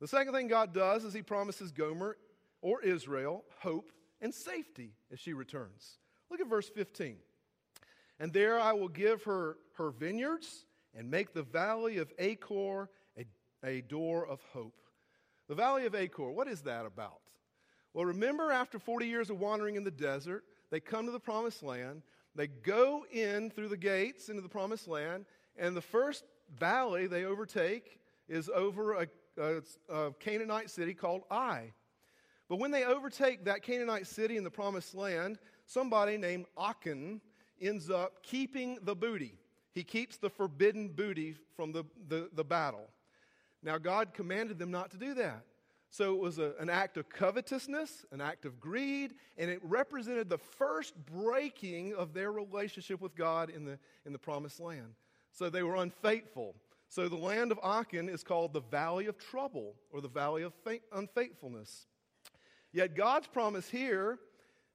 The 0.00 0.08
second 0.08 0.34
thing 0.34 0.48
God 0.48 0.74
does 0.74 1.04
is 1.04 1.14
He 1.14 1.22
promises 1.22 1.72
Gomer 1.72 2.16
or 2.60 2.82
Israel 2.82 3.44
hope 3.60 3.90
and 4.20 4.34
safety 4.34 4.92
as 5.12 5.20
she 5.20 5.32
returns. 5.32 5.98
Look 6.30 6.40
at 6.40 6.48
verse 6.48 6.68
15. 6.68 7.16
And 8.18 8.32
there 8.32 8.58
I 8.58 8.72
will 8.72 8.88
give 8.88 9.24
her 9.24 9.56
her 9.74 9.90
vineyards 9.90 10.64
and 10.94 11.10
make 11.10 11.32
the 11.32 11.42
valley 11.42 11.98
of 11.98 12.12
Achor 12.18 12.88
a, 13.18 13.26
a 13.64 13.80
door 13.82 14.26
of 14.26 14.40
hope. 14.52 14.80
The 15.48 15.54
valley 15.54 15.86
of 15.86 15.94
Achor, 15.94 16.30
what 16.30 16.48
is 16.48 16.62
that 16.62 16.86
about? 16.86 17.20
Well, 17.92 18.06
remember 18.06 18.50
after 18.50 18.78
40 18.78 19.06
years 19.06 19.30
of 19.30 19.40
wandering 19.40 19.76
in 19.76 19.84
the 19.84 19.90
desert, 19.90 20.44
they 20.70 20.80
come 20.80 21.06
to 21.06 21.12
the 21.12 21.20
promised 21.20 21.62
land. 21.62 22.02
They 22.34 22.48
go 22.48 23.04
in 23.10 23.50
through 23.50 23.68
the 23.68 23.76
gates 23.76 24.28
into 24.28 24.42
the 24.42 24.48
promised 24.48 24.88
land, 24.88 25.26
and 25.56 25.76
the 25.76 25.80
first 25.80 26.24
valley 26.58 27.06
they 27.06 27.24
overtake 27.24 28.00
is 28.28 28.48
over 28.48 28.94
a, 28.94 29.06
a, 29.38 29.62
a 29.88 30.12
Canaanite 30.14 30.70
city 30.70 30.94
called 30.94 31.22
Ai. 31.30 31.72
But 32.48 32.58
when 32.58 32.70
they 32.70 32.84
overtake 32.84 33.44
that 33.44 33.62
Canaanite 33.62 34.06
city 34.06 34.36
in 34.36 34.44
the 34.44 34.50
promised 34.50 34.94
land, 34.94 35.38
somebody 35.66 36.16
named 36.16 36.46
Achan 36.60 37.20
ends 37.60 37.88
up 37.88 38.22
keeping 38.22 38.78
the 38.82 38.94
booty. 38.94 39.38
He 39.72 39.82
keeps 39.82 40.16
the 40.16 40.30
forbidden 40.30 40.88
booty 40.88 41.36
from 41.56 41.72
the, 41.72 41.84
the, 42.08 42.28
the 42.32 42.44
battle. 42.44 42.88
Now, 43.62 43.78
God 43.78 44.12
commanded 44.12 44.58
them 44.58 44.70
not 44.70 44.90
to 44.90 44.98
do 44.98 45.14
that. 45.14 45.44
So 45.94 46.12
it 46.12 46.20
was 46.20 46.40
a, 46.40 46.54
an 46.58 46.68
act 46.68 46.96
of 46.96 47.08
covetousness, 47.08 48.04
an 48.10 48.20
act 48.20 48.46
of 48.46 48.58
greed, 48.58 49.14
and 49.38 49.48
it 49.48 49.60
represented 49.62 50.28
the 50.28 50.38
first 50.38 50.92
breaking 51.06 51.94
of 51.94 52.12
their 52.12 52.32
relationship 52.32 53.00
with 53.00 53.14
God 53.14 53.48
in 53.48 53.64
the, 53.64 53.78
in 54.04 54.12
the 54.12 54.18
promised 54.18 54.58
land. 54.58 54.96
So 55.30 55.48
they 55.48 55.62
were 55.62 55.76
unfaithful. 55.76 56.56
So 56.88 57.08
the 57.08 57.14
land 57.14 57.52
of 57.52 57.60
Achan 57.62 58.08
is 58.08 58.24
called 58.24 58.52
the 58.52 58.62
Valley 58.72 59.06
of 59.06 59.18
Trouble 59.18 59.76
or 59.92 60.00
the 60.00 60.08
Valley 60.08 60.42
of 60.42 60.52
Unfaithfulness. 60.92 61.86
Yet 62.72 62.96
God's 62.96 63.28
promise 63.28 63.70
here, 63.70 64.18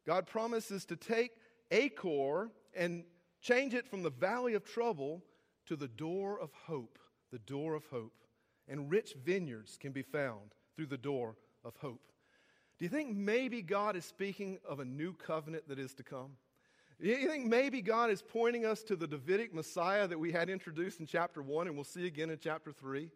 God 0.07 0.25
promises 0.25 0.85
to 0.85 0.95
take 0.95 1.31
Achor 1.69 2.49
and 2.73 3.03
change 3.41 3.73
it 3.73 3.89
from 3.89 4.03
the 4.03 4.09
Valley 4.09 4.53
of 4.53 4.63
Trouble 4.63 5.21
to 5.65 5.75
the 5.75 5.89
door 5.89 6.39
of 6.39 6.51
hope, 6.65 6.97
the 7.29 7.39
door 7.39 7.75
of 7.75 7.83
hope. 7.87 8.23
And 8.69 8.89
rich 8.89 9.15
vineyards 9.21 9.75
can 9.77 9.91
be 9.91 10.03
found 10.03 10.53
through 10.79 10.85
the 10.85 10.97
door 10.97 11.35
of 11.65 11.75
hope. 11.81 11.99
Do 12.77 12.85
you 12.85 12.89
think 12.89 13.13
maybe 13.13 13.61
God 13.61 13.97
is 13.97 14.05
speaking 14.05 14.59
of 14.65 14.79
a 14.79 14.85
new 14.85 15.11
covenant 15.11 15.67
that 15.67 15.77
is 15.77 15.93
to 15.95 16.03
come? 16.03 16.37
Do 17.01 17.09
you 17.09 17.27
think 17.27 17.47
maybe 17.47 17.81
God 17.81 18.09
is 18.09 18.21
pointing 18.21 18.65
us 18.65 18.81
to 18.83 18.95
the 18.95 19.05
Davidic 19.05 19.53
Messiah 19.53 20.07
that 20.07 20.17
we 20.17 20.31
had 20.31 20.49
introduced 20.49 21.01
in 21.01 21.05
chapter 21.05 21.41
1 21.41 21.67
and 21.67 21.75
we'll 21.75 21.83
see 21.83 22.07
again 22.07 22.29
in 22.29 22.39
chapter 22.41 22.71
3? 22.71 23.09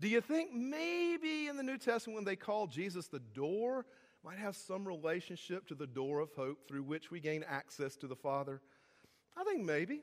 Do 0.00 0.08
you 0.08 0.20
think 0.20 0.52
maybe 0.52 1.46
in 1.46 1.56
the 1.56 1.62
New 1.62 1.78
Testament 1.78 2.16
when 2.16 2.24
they 2.24 2.34
call 2.34 2.66
Jesus 2.66 3.06
the 3.06 3.20
door 3.20 3.86
might 4.24 4.38
have 4.38 4.56
some 4.56 4.84
relationship 4.84 5.68
to 5.68 5.76
the 5.76 5.86
door 5.86 6.18
of 6.18 6.32
hope 6.32 6.66
through 6.66 6.82
which 6.82 7.12
we 7.12 7.20
gain 7.20 7.44
access 7.48 7.94
to 7.98 8.08
the 8.08 8.16
Father? 8.16 8.60
I 9.36 9.44
think 9.44 9.64
maybe. 9.64 10.02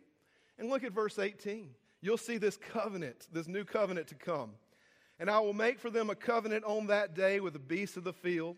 And 0.58 0.70
look 0.70 0.86
at 0.86 0.94
verse 0.94 1.20
18. 1.20 1.68
You'll 2.00 2.16
see 2.16 2.38
this 2.38 2.56
covenant, 2.56 3.28
this 3.34 3.50
new 3.50 3.66
covenant 3.66 4.08
to 4.08 4.16
come. 4.16 4.52
And 5.20 5.30
I 5.30 5.40
will 5.40 5.54
make 5.54 5.80
for 5.80 5.90
them 5.90 6.10
a 6.10 6.16
covenant 6.16 6.66
on 6.66 6.88
that 6.88 7.16
day 7.16 7.40
with 7.40 7.54
the 7.54 7.60
beasts 7.60 7.98
of 7.98 8.04
the 8.04 8.14
field, 8.14 8.58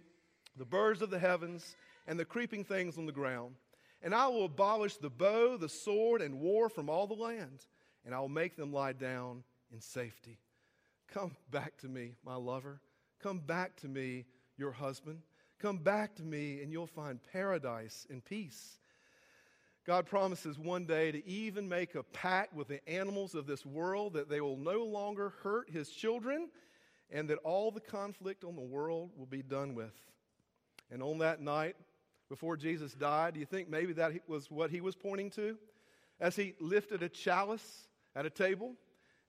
the 0.57 0.65
birds 0.65 1.01
of 1.01 1.09
the 1.09 1.19
heavens, 1.19 1.75
and 2.07 2.19
the 2.19 2.25
creeping 2.25 2.63
things 2.63 2.97
on 2.97 3.05
the 3.05 3.12
ground. 3.12 3.55
And 4.01 4.13
I 4.13 4.27
will 4.27 4.45
abolish 4.45 4.97
the 4.97 5.09
bow, 5.09 5.57
the 5.57 5.69
sword, 5.69 6.21
and 6.21 6.39
war 6.39 6.69
from 6.69 6.89
all 6.89 7.07
the 7.07 7.13
land, 7.13 7.65
and 8.05 8.13
I 8.13 8.19
will 8.19 8.29
make 8.29 8.55
them 8.55 8.71
lie 8.71 8.93
down 8.93 9.43
in 9.74 9.81
safety. 9.81 10.39
Come 11.07 11.35
back 11.51 11.77
to 11.79 11.88
me, 11.88 12.15
my 12.24 12.35
lover. 12.35 12.81
Come 13.21 13.39
back 13.39 13.75
to 13.77 13.88
me, 13.88 14.25
your 14.57 14.71
husband. 14.71 15.21
Come 15.59 15.77
back 15.77 16.15
to 16.15 16.24
me, 16.24 16.62
and 16.62 16.71
you'll 16.71 16.88
find 16.88 17.19
paradise 17.31 18.05
and 18.09 18.24
peace. 18.24 18.77
God 19.86 20.08
promises 20.08 20.58
one 20.58 20.86
day 20.86 21.12
to 21.12 21.27
even 21.27 21.70
make 21.70 21.94
a 21.94 22.01
pact 22.01 22.56
with 22.56 22.68
the 22.68 22.88
animals 22.89 23.36
of 23.36 23.46
this 23.46 23.63
world 23.63 24.13
that 24.13 24.30
they 24.30 24.42
will 24.42 24.58
no 24.58 24.84
longer 24.84 25.34
hurt 25.44 25.70
his 25.70 25.92
children 25.92 26.50
and 27.12 27.30
that 27.30 27.38
all 27.44 27.70
the 27.70 27.80
conflict 27.80 28.44
on 28.44 28.56
the 28.56 28.62
world 28.62 29.12
will 29.15 29.27
be 29.27 29.44
done 29.44 29.75
with. 29.75 29.94
And 30.89 31.04
on 31.04 31.20
that 31.20 31.39
night, 31.39 31.75
before 32.30 32.58
Jesus 32.58 32.94
died, 32.94 33.36
do 33.36 33.39
you 33.39 33.46
think 33.46 33.70
maybe 33.70 33.94
that 33.94 34.27
was 34.27 34.50
what 34.50 34.72
he 34.72 34.82
was 34.82 34.96
pointing 34.96 35.30
to? 35.32 35.56
As 36.20 36.36
he 36.36 36.56
lifted 36.60 37.04
a 37.04 37.10
chalice 37.10 37.88
at 38.15 38.25
a 38.25 38.32
table 38.32 38.74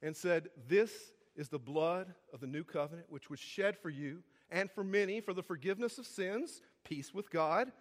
and 0.00 0.16
said, 0.16 0.48
This 0.68 1.12
is 1.36 1.50
the 1.50 1.58
blood 1.58 2.14
of 2.32 2.40
the 2.40 2.46
new 2.46 2.64
covenant, 2.64 3.08
which 3.10 3.28
was 3.28 3.40
shed 3.40 3.76
for 3.76 3.90
you 3.90 4.22
and 4.50 4.70
for 4.70 4.82
many 4.82 5.20
for 5.20 5.34
the 5.34 5.42
forgiveness 5.42 5.98
of 5.98 6.06
sins, 6.06 6.62
peace 6.82 7.12
with 7.12 7.30
God. 7.30 7.72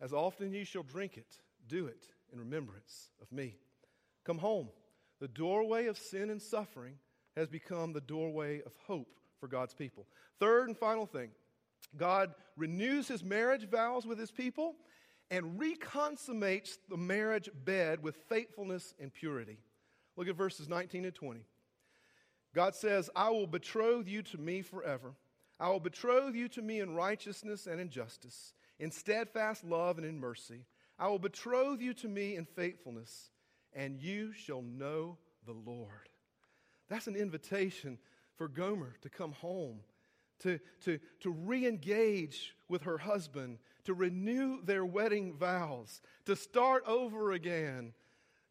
As 0.00 0.14
often 0.14 0.54
you 0.54 0.64
shall 0.64 0.84
drink 0.84 1.18
it 1.18 1.36
do 1.68 1.86
it 1.86 2.06
in 2.32 2.38
remembrance 2.38 3.10
of 3.20 3.30
me. 3.32 3.56
Come 4.24 4.38
home. 4.38 4.68
The 5.20 5.28
doorway 5.28 5.86
of 5.86 5.98
sin 5.98 6.30
and 6.30 6.40
suffering 6.40 6.94
has 7.36 7.48
become 7.48 7.92
the 7.92 8.00
doorway 8.00 8.60
of 8.62 8.72
hope 8.86 9.18
for 9.38 9.48
God's 9.48 9.74
people. 9.74 10.06
Third 10.38 10.68
and 10.68 10.76
final 10.76 11.06
thing 11.06 11.30
God 11.96 12.34
renews 12.56 13.08
his 13.08 13.24
marriage 13.24 13.68
vows 13.68 14.06
with 14.06 14.18
his 14.18 14.30
people 14.30 14.76
and 15.30 15.58
reconsummates 15.58 16.78
the 16.88 16.96
marriage 16.96 17.48
bed 17.64 18.02
with 18.02 18.16
faithfulness 18.28 18.94
and 19.00 19.12
purity. 19.12 19.58
Look 20.16 20.28
at 20.28 20.36
verses 20.36 20.68
19 20.68 21.04
and 21.04 21.14
20. 21.14 21.40
God 22.54 22.74
says, 22.74 23.08
I 23.16 23.30
will 23.30 23.46
betroth 23.46 24.08
you 24.08 24.22
to 24.22 24.38
me 24.38 24.62
forever. 24.62 25.14
I 25.58 25.70
will 25.70 25.80
betroth 25.80 26.34
you 26.34 26.48
to 26.48 26.62
me 26.62 26.80
in 26.80 26.94
righteousness 26.94 27.66
and 27.66 27.80
in 27.80 27.88
justice, 27.88 28.52
in 28.78 28.90
steadfast 28.90 29.64
love 29.64 29.96
and 29.96 30.06
in 30.06 30.20
mercy. 30.20 30.66
I 30.98 31.08
will 31.08 31.18
betroth 31.18 31.80
you 31.80 31.94
to 31.94 32.08
me 32.08 32.36
in 32.36 32.44
faithfulness, 32.44 33.30
and 33.72 34.00
you 34.00 34.32
shall 34.32 34.62
know 34.62 35.18
the 35.46 35.52
Lord. 35.52 36.08
That's 36.88 37.06
an 37.06 37.16
invitation 37.16 37.98
for 38.36 38.48
Gomer 38.48 38.94
to 39.02 39.08
come 39.08 39.32
home, 39.32 39.80
to, 40.40 40.58
to, 40.84 40.98
to 41.20 41.30
re 41.30 41.66
engage 41.66 42.54
with 42.68 42.82
her 42.82 42.98
husband, 42.98 43.58
to 43.84 43.94
renew 43.94 44.62
their 44.62 44.84
wedding 44.84 45.34
vows, 45.34 46.00
to 46.26 46.36
start 46.36 46.84
over 46.86 47.32
again. 47.32 47.92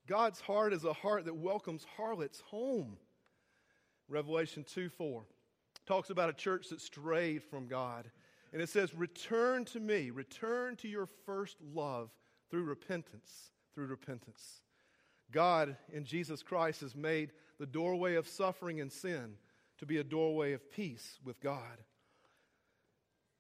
God's 0.07 0.41
heart 0.41 0.73
is 0.73 0.83
a 0.83 0.93
heart 0.93 1.25
that 1.25 1.35
welcomes 1.35 1.85
harlots 1.95 2.41
home. 2.41 2.97
Revelation 4.09 4.65
2 4.67 4.89
4 4.89 5.23
talks 5.85 6.09
about 6.09 6.29
a 6.29 6.33
church 6.33 6.69
that 6.69 6.81
strayed 6.81 7.43
from 7.43 7.67
God. 7.67 8.09
And 8.53 8.61
it 8.61 8.69
says, 8.69 8.93
Return 8.93 9.65
to 9.65 9.79
me, 9.79 10.09
return 10.09 10.75
to 10.77 10.87
your 10.87 11.07
first 11.25 11.57
love 11.73 12.09
through 12.51 12.63
repentance, 12.65 13.51
through 13.73 13.87
repentance. 13.87 14.61
God 15.31 15.77
in 15.91 16.03
Jesus 16.03 16.43
Christ 16.43 16.81
has 16.81 16.95
made 16.95 17.31
the 17.57 17.65
doorway 17.65 18.15
of 18.15 18.27
suffering 18.27 18.81
and 18.81 18.91
sin 18.91 19.35
to 19.79 19.85
be 19.85 19.97
a 19.97 20.03
doorway 20.03 20.53
of 20.53 20.69
peace 20.69 21.17
with 21.23 21.39
God. 21.41 21.79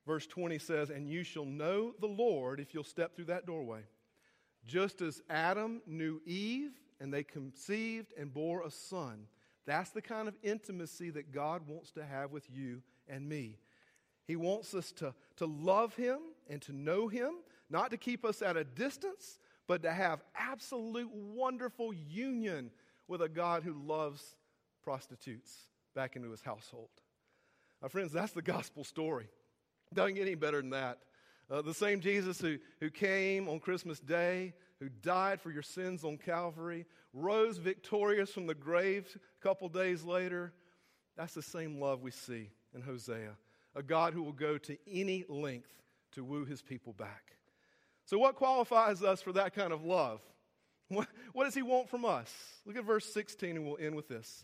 Verse 0.07 0.25
20 0.25 0.57
says, 0.57 0.89
And 0.89 1.07
you 1.07 1.23
shall 1.23 1.45
know 1.45 1.93
the 1.99 2.07
Lord 2.07 2.59
if 2.59 2.73
you'll 2.73 2.83
step 2.83 3.15
through 3.15 3.25
that 3.25 3.45
doorway. 3.45 3.81
Just 4.65 5.01
as 5.01 5.21
Adam 5.29 5.81
knew 5.85 6.21
Eve 6.25 6.71
and 6.99 7.13
they 7.13 7.23
conceived 7.23 8.13
and 8.17 8.33
bore 8.33 8.63
a 8.63 8.71
son. 8.71 9.27
That's 9.65 9.91
the 9.91 10.01
kind 10.01 10.27
of 10.27 10.35
intimacy 10.41 11.09
that 11.11 11.31
God 11.31 11.67
wants 11.67 11.91
to 11.91 12.05
have 12.05 12.31
with 12.31 12.49
you 12.49 12.81
and 13.07 13.27
me. 13.27 13.59
He 14.25 14.35
wants 14.35 14.73
us 14.73 14.91
to, 14.93 15.13
to 15.37 15.45
love 15.45 15.95
Him 15.95 16.19
and 16.49 16.61
to 16.63 16.73
know 16.73 17.07
Him 17.07 17.33
not 17.71 17.91
to 17.91 17.97
keep 17.97 18.25
us 18.25 18.41
at 18.41 18.57
a 18.57 18.63
distance, 18.63 19.39
but 19.67 19.83
to 19.83 19.91
have 19.91 20.21
absolute 20.35 21.09
wonderful 21.13 21.93
union 21.93 22.71
with 23.07 23.21
a 23.21 23.29
God 23.29 23.63
who 23.63 23.73
loves 23.73 24.35
prostitutes 24.83 25.67
back 25.95 26.15
into 26.15 26.29
his 26.29 26.41
household. 26.41 26.89
My 27.81 27.87
friends, 27.87 28.11
that's 28.11 28.33
the 28.33 28.41
gospel 28.41 28.83
story. 28.83 29.27
Doesn't 29.93 30.15
get 30.15 30.21
any 30.21 30.35
better 30.35 30.61
than 30.61 30.71
that. 30.71 30.99
Uh, 31.49 31.61
the 31.61 31.73
same 31.73 31.99
Jesus 31.99 32.39
who, 32.39 32.57
who 32.79 32.89
came 32.89 33.49
on 33.49 33.59
Christmas 33.59 33.99
Day, 33.99 34.53
who 34.79 34.87
died 34.89 35.41
for 35.41 35.51
your 35.51 35.63
sins 35.63 36.03
on 36.03 36.17
Calvary, 36.17 36.85
rose 37.13 37.57
victorious 37.57 38.31
from 38.31 38.47
the 38.47 38.55
grave 38.55 39.17
a 39.39 39.43
couple 39.43 39.67
days 39.67 40.03
later. 40.03 40.53
That's 41.17 41.33
the 41.33 41.41
same 41.41 41.79
love 41.79 42.01
we 42.01 42.11
see 42.11 42.49
in 42.73 42.81
Hosea. 42.81 43.35
A 43.75 43.83
God 43.83 44.13
who 44.13 44.23
will 44.23 44.31
go 44.31 44.57
to 44.59 44.77
any 44.89 45.25
length 45.27 45.71
to 46.13 46.23
woo 46.23 46.45
his 46.45 46.61
people 46.61 46.93
back. 46.93 47.33
So, 48.11 48.17
what 48.19 48.35
qualifies 48.35 49.03
us 49.03 49.21
for 49.21 49.31
that 49.31 49.55
kind 49.55 49.71
of 49.71 49.85
love? 49.85 50.19
What, 50.89 51.07
what, 51.31 51.45
does 51.45 51.55
he 51.55 51.61
want 51.61 51.89
from 51.89 52.03
us? 52.03 52.29
Look 52.65 52.75
at 52.75 52.83
verse 52.83 53.05
16 53.13 53.55
and 53.55 53.65
we'll 53.65 53.77
end 53.79 53.95
with 53.95 54.09
this. 54.09 54.43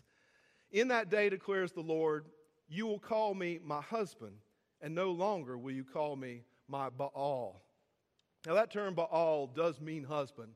In 0.70 0.88
that 0.88 1.10
day 1.10 1.28
declares 1.28 1.72
the 1.72 1.82
Lord, 1.82 2.24
you 2.66 2.86
will 2.86 2.98
call 2.98 3.34
me 3.34 3.60
my 3.62 3.82
husband, 3.82 4.36
and 4.80 4.94
no 4.94 5.10
longer 5.10 5.58
will 5.58 5.72
you 5.72 5.84
call 5.84 6.16
me 6.16 6.44
my 6.66 6.88
Baal. 6.88 7.60
Now, 8.46 8.54
that 8.54 8.72
term 8.72 8.94
Baal 8.94 9.48
does 9.48 9.78
mean 9.82 10.04
husband, 10.04 10.52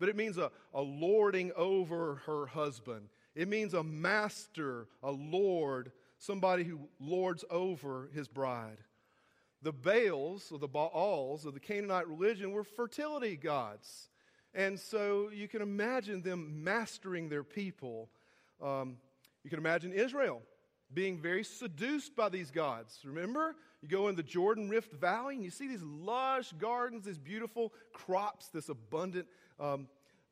but 0.00 0.08
it 0.08 0.16
means 0.16 0.38
a, 0.38 0.50
a 0.72 0.80
lording 0.80 1.52
over 1.56 2.22
her 2.24 2.46
husband. 2.46 3.10
It 3.34 3.46
means 3.46 3.74
a 3.74 3.84
master, 3.84 4.88
a 5.02 5.10
lord, 5.10 5.92
somebody 6.16 6.64
who 6.64 6.88
lords 6.98 7.44
over 7.50 8.08
his 8.14 8.26
bride. 8.26 8.78
The 9.64 9.72
Baals, 9.72 10.52
or 10.52 10.58
the 10.58 10.68
Baals 10.68 11.46
of 11.46 11.54
the 11.54 11.60
Canaanite 11.60 12.06
religion, 12.06 12.52
were 12.52 12.64
fertility 12.64 13.34
gods. 13.34 14.10
And 14.54 14.78
so 14.78 15.30
you 15.32 15.48
can 15.48 15.62
imagine 15.62 16.20
them 16.20 16.62
mastering 16.62 17.30
their 17.30 17.42
people. 17.42 18.10
Um, 18.62 18.98
you 19.42 19.48
can 19.48 19.58
imagine 19.58 19.92
Israel 19.92 20.42
being 20.92 21.18
very 21.18 21.42
seduced 21.42 22.14
by 22.14 22.28
these 22.28 22.50
gods. 22.50 23.00
Remember? 23.04 23.56
You 23.80 23.88
go 23.88 24.08
in 24.08 24.16
the 24.16 24.22
Jordan 24.22 24.68
Rift 24.68 24.92
Valley 24.92 25.34
and 25.34 25.42
you 25.42 25.50
see 25.50 25.66
these 25.66 25.82
lush 25.82 26.52
gardens, 26.52 27.06
these 27.06 27.18
beautiful 27.18 27.72
crops, 27.92 28.48
this 28.48 28.68
abundant 28.68 29.26
um, 29.58 29.88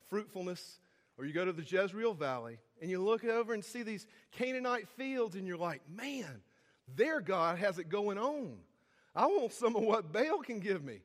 fruitfulness. 0.09 0.79
Or 1.19 1.25
you 1.25 1.33
go 1.33 1.45
to 1.45 1.53
the 1.53 1.63
Jezreel 1.63 2.15
Valley 2.15 2.59
and 2.83 2.91
you 2.91 3.03
look 3.03 3.25
over 3.25 3.55
and 3.55 3.65
see 3.65 3.83
these 3.83 4.07
Canaanite 4.33 4.89
fields 4.91 5.37
and 5.37 5.47
you're 5.47 5.57
like, 5.57 5.81
man, 5.91 6.43
their 6.97 7.21
God 7.21 7.59
has 7.59 7.79
it 7.79 7.89
going 7.89 8.19
on. 8.19 8.59
I 9.15 9.27
want 9.27 9.53
some 9.53 9.77
of 9.77 9.83
what 9.83 10.13
Baal 10.13 10.41
can 10.41 10.61
give 10.61 10.83
me. 10.83 11.01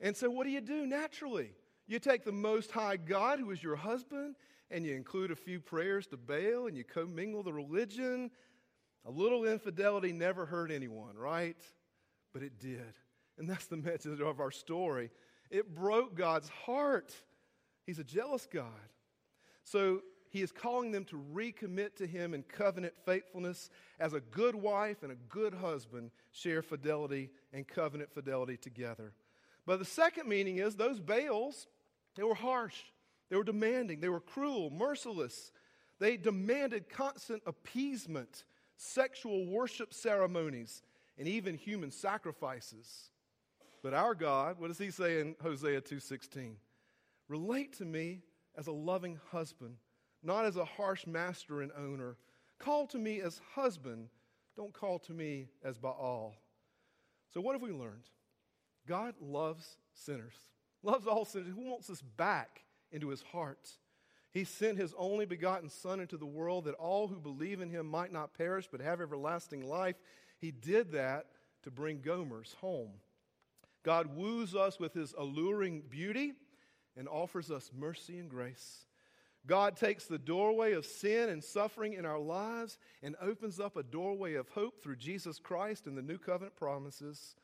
And 0.00 0.16
so, 0.16 0.30
what 0.30 0.44
do 0.44 0.50
you 0.50 0.60
do 0.60 0.86
naturally? 0.86 1.52
You 1.86 1.98
take 1.98 2.24
the 2.24 2.32
Most 2.32 2.70
High 2.70 2.96
God, 2.96 3.38
who 3.38 3.50
is 3.50 3.62
your 3.62 3.76
husband, 3.76 4.36
and 4.70 4.84
you 4.84 4.94
include 4.94 5.30
a 5.30 5.36
few 5.36 5.60
prayers 5.60 6.06
to 6.08 6.16
Baal, 6.16 6.66
and 6.66 6.76
you 6.76 6.84
commingle 6.84 7.42
the 7.42 7.52
religion. 7.52 8.30
A 9.06 9.10
little 9.10 9.44
infidelity 9.44 10.12
never 10.12 10.46
hurt 10.46 10.70
anyone, 10.70 11.16
right? 11.16 11.60
But 12.32 12.42
it 12.42 12.58
did. 12.58 12.94
And 13.38 13.48
that's 13.48 13.66
the 13.66 13.76
message 13.76 14.20
of 14.20 14.40
our 14.40 14.50
story. 14.50 15.10
It 15.50 15.74
broke 15.74 16.14
God's 16.14 16.48
heart. 16.48 17.14
He's 17.84 17.98
a 17.98 18.04
jealous 18.04 18.46
God. 18.50 18.70
So 19.62 20.00
he 20.34 20.42
is 20.42 20.50
calling 20.50 20.90
them 20.90 21.04
to 21.04 21.24
recommit 21.32 21.94
to 21.94 22.08
him 22.08 22.34
in 22.34 22.42
covenant 22.42 22.92
faithfulness 23.06 23.70
as 24.00 24.14
a 24.14 24.20
good 24.20 24.56
wife 24.56 25.04
and 25.04 25.12
a 25.12 25.28
good 25.28 25.54
husband 25.54 26.10
share 26.32 26.60
fidelity 26.60 27.30
and 27.52 27.68
covenant 27.68 28.12
fidelity 28.12 28.56
together. 28.56 29.12
But 29.64 29.78
the 29.78 29.84
second 29.84 30.28
meaning 30.28 30.58
is 30.58 30.74
those 30.74 30.98
Baals, 30.98 31.68
they 32.16 32.24
were 32.24 32.34
harsh, 32.34 32.74
they 33.30 33.36
were 33.36 33.44
demanding, 33.44 34.00
they 34.00 34.08
were 34.08 34.18
cruel, 34.18 34.70
merciless. 34.70 35.52
They 36.00 36.16
demanded 36.16 36.88
constant 36.88 37.44
appeasement, 37.46 38.42
sexual 38.76 39.46
worship 39.46 39.94
ceremonies, 39.94 40.82
and 41.16 41.28
even 41.28 41.56
human 41.56 41.92
sacrifices. 41.92 43.10
But 43.84 43.94
our 43.94 44.16
God, 44.16 44.58
what 44.58 44.66
does 44.66 44.78
he 44.78 44.90
say 44.90 45.20
in 45.20 45.36
Hosea 45.40 45.80
2:16? 45.82 46.56
Relate 47.28 47.74
to 47.74 47.84
me 47.84 48.22
as 48.56 48.66
a 48.66 48.72
loving 48.72 49.20
husband 49.30 49.76
not 50.24 50.44
as 50.44 50.56
a 50.56 50.64
harsh 50.64 51.06
master 51.06 51.62
and 51.62 51.72
owner. 51.76 52.16
Call 52.58 52.86
to 52.88 52.98
me 52.98 53.20
as 53.20 53.40
husband, 53.54 54.08
don't 54.56 54.72
call 54.72 54.98
to 55.00 55.12
me 55.12 55.48
as 55.62 55.78
Baal. 55.78 56.34
So, 57.32 57.40
what 57.40 57.52
have 57.52 57.62
we 57.62 57.72
learned? 57.72 58.08
God 58.86 59.14
loves 59.20 59.76
sinners, 59.92 60.36
loves 60.82 61.06
all 61.06 61.24
sinners. 61.24 61.48
He 61.56 61.68
wants 61.68 61.90
us 61.90 62.02
back 62.02 62.64
into 62.92 63.08
his 63.08 63.22
heart. 63.22 63.68
He 64.30 64.44
sent 64.44 64.78
his 64.78 64.94
only 64.98 65.26
begotten 65.26 65.70
Son 65.70 66.00
into 66.00 66.16
the 66.16 66.26
world 66.26 66.64
that 66.64 66.74
all 66.74 67.06
who 67.06 67.20
believe 67.20 67.60
in 67.60 67.70
him 67.70 67.86
might 67.86 68.12
not 68.12 68.34
perish 68.34 68.68
but 68.70 68.80
have 68.80 69.00
everlasting 69.00 69.66
life. 69.66 69.96
He 70.38 70.50
did 70.50 70.92
that 70.92 71.26
to 71.62 71.70
bring 71.70 72.00
Gomers 72.00 72.54
home. 72.56 72.90
God 73.84 74.16
woos 74.16 74.54
us 74.54 74.80
with 74.80 74.92
his 74.92 75.14
alluring 75.16 75.82
beauty 75.88 76.32
and 76.96 77.06
offers 77.08 77.50
us 77.50 77.70
mercy 77.76 78.18
and 78.18 78.28
grace. 78.28 78.86
God 79.46 79.76
takes 79.76 80.06
the 80.06 80.18
doorway 80.18 80.72
of 80.72 80.86
sin 80.86 81.28
and 81.28 81.44
suffering 81.44 81.92
in 81.92 82.06
our 82.06 82.18
lives 82.18 82.78
and 83.02 83.14
opens 83.20 83.60
up 83.60 83.76
a 83.76 83.82
doorway 83.82 84.34
of 84.34 84.48
hope 84.48 84.82
through 84.82 84.96
Jesus 84.96 85.38
Christ 85.38 85.86
and 85.86 85.98
the 85.98 86.02
new 86.02 86.18
covenant 86.18 86.56
promises. 86.56 87.36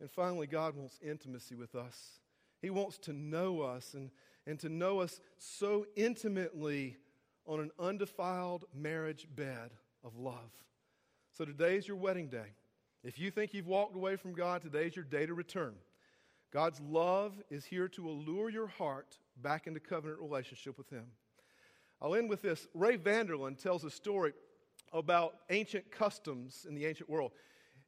And 0.00 0.10
finally, 0.10 0.46
God 0.48 0.74
wants 0.76 0.98
intimacy 1.02 1.54
with 1.54 1.74
us. 1.74 2.20
He 2.60 2.70
wants 2.70 2.98
to 2.98 3.12
know 3.12 3.60
us 3.60 3.94
and, 3.94 4.10
and 4.46 4.58
to 4.60 4.68
know 4.68 5.00
us 5.00 5.20
so 5.38 5.86
intimately 5.94 6.96
on 7.46 7.60
an 7.60 7.70
undefiled 7.78 8.64
marriage 8.74 9.26
bed 9.34 9.70
of 10.02 10.16
love. 10.16 10.50
So 11.32 11.44
today's 11.44 11.86
your 11.86 11.96
wedding 11.96 12.28
day. 12.28 12.54
If 13.04 13.18
you 13.18 13.30
think 13.30 13.54
you've 13.54 13.66
walked 13.66 13.96
away 13.96 14.16
from 14.16 14.34
God, 14.34 14.62
today's 14.62 14.96
your 14.96 15.04
day 15.04 15.26
to 15.26 15.34
return. 15.34 15.74
God's 16.52 16.80
love 16.80 17.34
is 17.50 17.64
here 17.64 17.88
to 17.88 18.08
allure 18.08 18.50
your 18.50 18.66
heart 18.66 19.18
back 19.40 19.66
into 19.66 19.80
covenant 19.80 20.20
relationship 20.20 20.76
with 20.76 20.90
Him. 20.90 21.06
I'll 22.02 22.14
end 22.14 22.28
with 22.28 22.42
this. 22.42 22.66
Ray 22.74 22.96
Vander 22.96 23.34
Laan 23.34 23.56
tells 23.56 23.84
a 23.84 23.90
story 23.90 24.32
about 24.92 25.34
ancient 25.50 25.90
customs 25.90 26.66
in 26.68 26.74
the 26.74 26.86
ancient 26.86 27.08
world. 27.08 27.32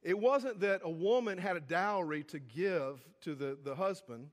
It 0.03 0.19
wasn't 0.19 0.61
that 0.61 0.83
a 0.85 0.91
woman 0.91 1.39
had 1.39 1.57
a 1.57 1.61
dowry 1.61 2.23
to 2.25 2.39
give 2.39 3.05
to 3.23 3.35
the, 3.35 3.59
the 3.63 3.75
husband, 3.75 4.29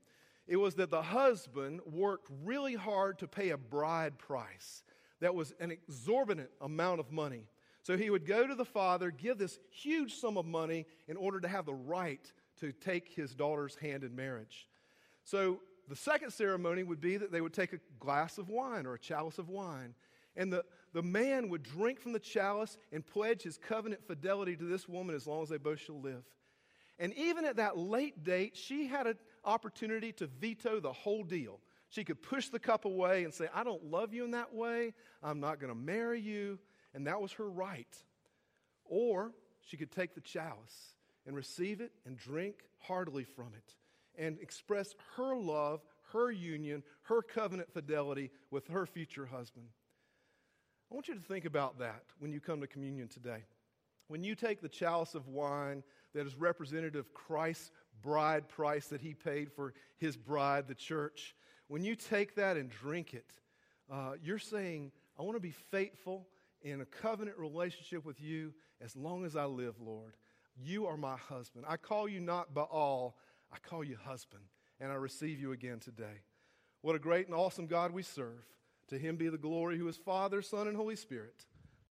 it 0.46 0.56
was 0.56 0.74
that 0.76 0.90
the 0.90 1.02
husband 1.02 1.80
worked 1.86 2.28
really 2.44 2.74
hard 2.74 3.18
to 3.20 3.28
pay 3.28 3.50
a 3.50 3.56
bride 3.56 4.18
price 4.18 4.82
that 5.20 5.34
was 5.34 5.54
an 5.60 5.70
exorbitant 5.70 6.50
amount 6.60 6.98
of 6.98 7.12
money. 7.12 7.46
So 7.82 7.96
he 7.96 8.10
would 8.10 8.26
go 8.26 8.46
to 8.46 8.54
the 8.54 8.64
father, 8.64 9.10
give 9.10 9.38
this 9.38 9.58
huge 9.70 10.14
sum 10.14 10.36
of 10.36 10.46
money 10.46 10.86
in 11.08 11.16
order 11.16 11.40
to 11.40 11.48
have 11.48 11.66
the 11.66 11.74
right 11.74 12.32
to 12.60 12.72
take 12.72 13.08
his 13.08 13.34
daughter's 13.34 13.74
hand 13.74 14.04
in 14.04 14.14
marriage. 14.14 14.68
So 15.24 15.60
the 15.88 15.96
second 15.96 16.30
ceremony 16.30 16.82
would 16.82 17.00
be 17.00 17.16
that 17.16 17.32
they 17.32 17.40
would 17.40 17.52
take 17.52 17.72
a 17.72 17.80
glass 17.98 18.38
of 18.38 18.48
wine 18.48 18.86
or 18.86 18.94
a 18.94 18.98
chalice 18.98 19.38
of 19.38 19.48
wine. 19.48 19.94
And 20.36 20.52
the, 20.52 20.64
the 20.92 21.02
man 21.02 21.48
would 21.48 21.62
drink 21.62 22.00
from 22.00 22.12
the 22.12 22.20
chalice 22.20 22.78
and 22.92 23.04
pledge 23.04 23.42
his 23.42 23.58
covenant 23.58 24.06
fidelity 24.06 24.56
to 24.56 24.64
this 24.64 24.88
woman 24.88 25.14
as 25.14 25.26
long 25.26 25.42
as 25.42 25.48
they 25.48 25.58
both 25.58 25.80
shall 25.80 26.00
live. 26.00 26.22
And 26.98 27.14
even 27.14 27.44
at 27.44 27.56
that 27.56 27.78
late 27.78 28.22
date, 28.22 28.56
she 28.56 28.86
had 28.86 29.06
an 29.06 29.16
opportunity 29.44 30.12
to 30.12 30.26
veto 30.26 30.80
the 30.80 30.92
whole 30.92 31.24
deal. 31.24 31.58
She 31.88 32.04
could 32.04 32.22
push 32.22 32.48
the 32.48 32.60
cup 32.60 32.84
away 32.84 33.24
and 33.24 33.34
say, 33.34 33.48
I 33.52 33.64
don't 33.64 33.90
love 33.90 34.14
you 34.14 34.24
in 34.24 34.30
that 34.32 34.54
way. 34.54 34.94
I'm 35.22 35.40
not 35.40 35.58
going 35.58 35.72
to 35.72 35.78
marry 35.78 36.20
you. 36.20 36.58
And 36.94 37.06
that 37.06 37.20
was 37.20 37.32
her 37.32 37.50
right. 37.50 37.96
Or 38.84 39.32
she 39.62 39.76
could 39.76 39.90
take 39.90 40.14
the 40.14 40.20
chalice 40.20 40.94
and 41.26 41.36
receive 41.36 41.80
it 41.80 41.92
and 42.06 42.16
drink 42.16 42.56
heartily 42.78 43.24
from 43.24 43.48
it 43.56 43.74
and 44.18 44.38
express 44.40 44.94
her 45.16 45.36
love, 45.36 45.80
her 46.12 46.30
union, 46.30 46.82
her 47.02 47.22
covenant 47.22 47.72
fidelity 47.72 48.30
with 48.50 48.66
her 48.68 48.86
future 48.86 49.26
husband. 49.26 49.66
I 50.90 50.94
want 50.94 51.08
you 51.08 51.14
to 51.14 51.20
think 51.20 51.44
about 51.44 51.78
that 51.78 52.02
when 52.18 52.32
you 52.32 52.40
come 52.40 52.60
to 52.60 52.66
communion 52.66 53.08
today. 53.08 53.44
When 54.08 54.24
you 54.24 54.34
take 54.34 54.60
the 54.60 54.68
chalice 54.68 55.14
of 55.14 55.28
wine 55.28 55.84
that 56.14 56.26
is 56.26 56.34
representative 56.34 57.06
of 57.06 57.14
Christ's 57.14 57.70
bride 58.02 58.48
price 58.48 58.88
that 58.88 59.00
he 59.00 59.14
paid 59.14 59.52
for 59.52 59.72
his 59.98 60.16
bride, 60.16 60.66
the 60.66 60.74
church, 60.74 61.36
when 61.68 61.84
you 61.84 61.94
take 61.94 62.34
that 62.34 62.56
and 62.56 62.68
drink 62.68 63.14
it, 63.14 63.30
uh, 63.90 64.14
you're 64.20 64.38
saying, 64.38 64.90
I 65.18 65.22
want 65.22 65.36
to 65.36 65.40
be 65.40 65.54
faithful 65.70 66.26
in 66.62 66.80
a 66.80 66.84
covenant 66.84 67.38
relationship 67.38 68.04
with 68.04 68.20
you 68.20 68.52
as 68.80 68.96
long 68.96 69.24
as 69.24 69.36
I 69.36 69.44
live, 69.44 69.76
Lord. 69.80 70.14
You 70.56 70.86
are 70.86 70.96
my 70.96 71.16
husband. 71.16 71.64
I 71.68 71.76
call 71.76 72.08
you 72.08 72.20
not 72.20 72.54
Baal, 72.54 73.16
I 73.52 73.58
call 73.58 73.84
you 73.84 73.96
husband, 73.96 74.44
and 74.80 74.92
I 74.92 74.96
receive 74.96 75.40
you 75.40 75.52
again 75.52 75.80
today. 75.80 76.22
What 76.82 76.96
a 76.96 76.98
great 76.98 77.26
and 77.26 77.34
awesome 77.34 77.66
God 77.66 77.92
we 77.92 78.02
serve. 78.02 78.46
To 78.88 78.98
him 78.98 79.16
be 79.16 79.28
the 79.28 79.38
glory 79.38 79.78
who 79.78 79.86
is 79.88 79.96
Father, 79.96 80.42
Son, 80.42 80.66
and 80.66 80.76
Holy 80.76 80.96
Spirit 80.96 81.46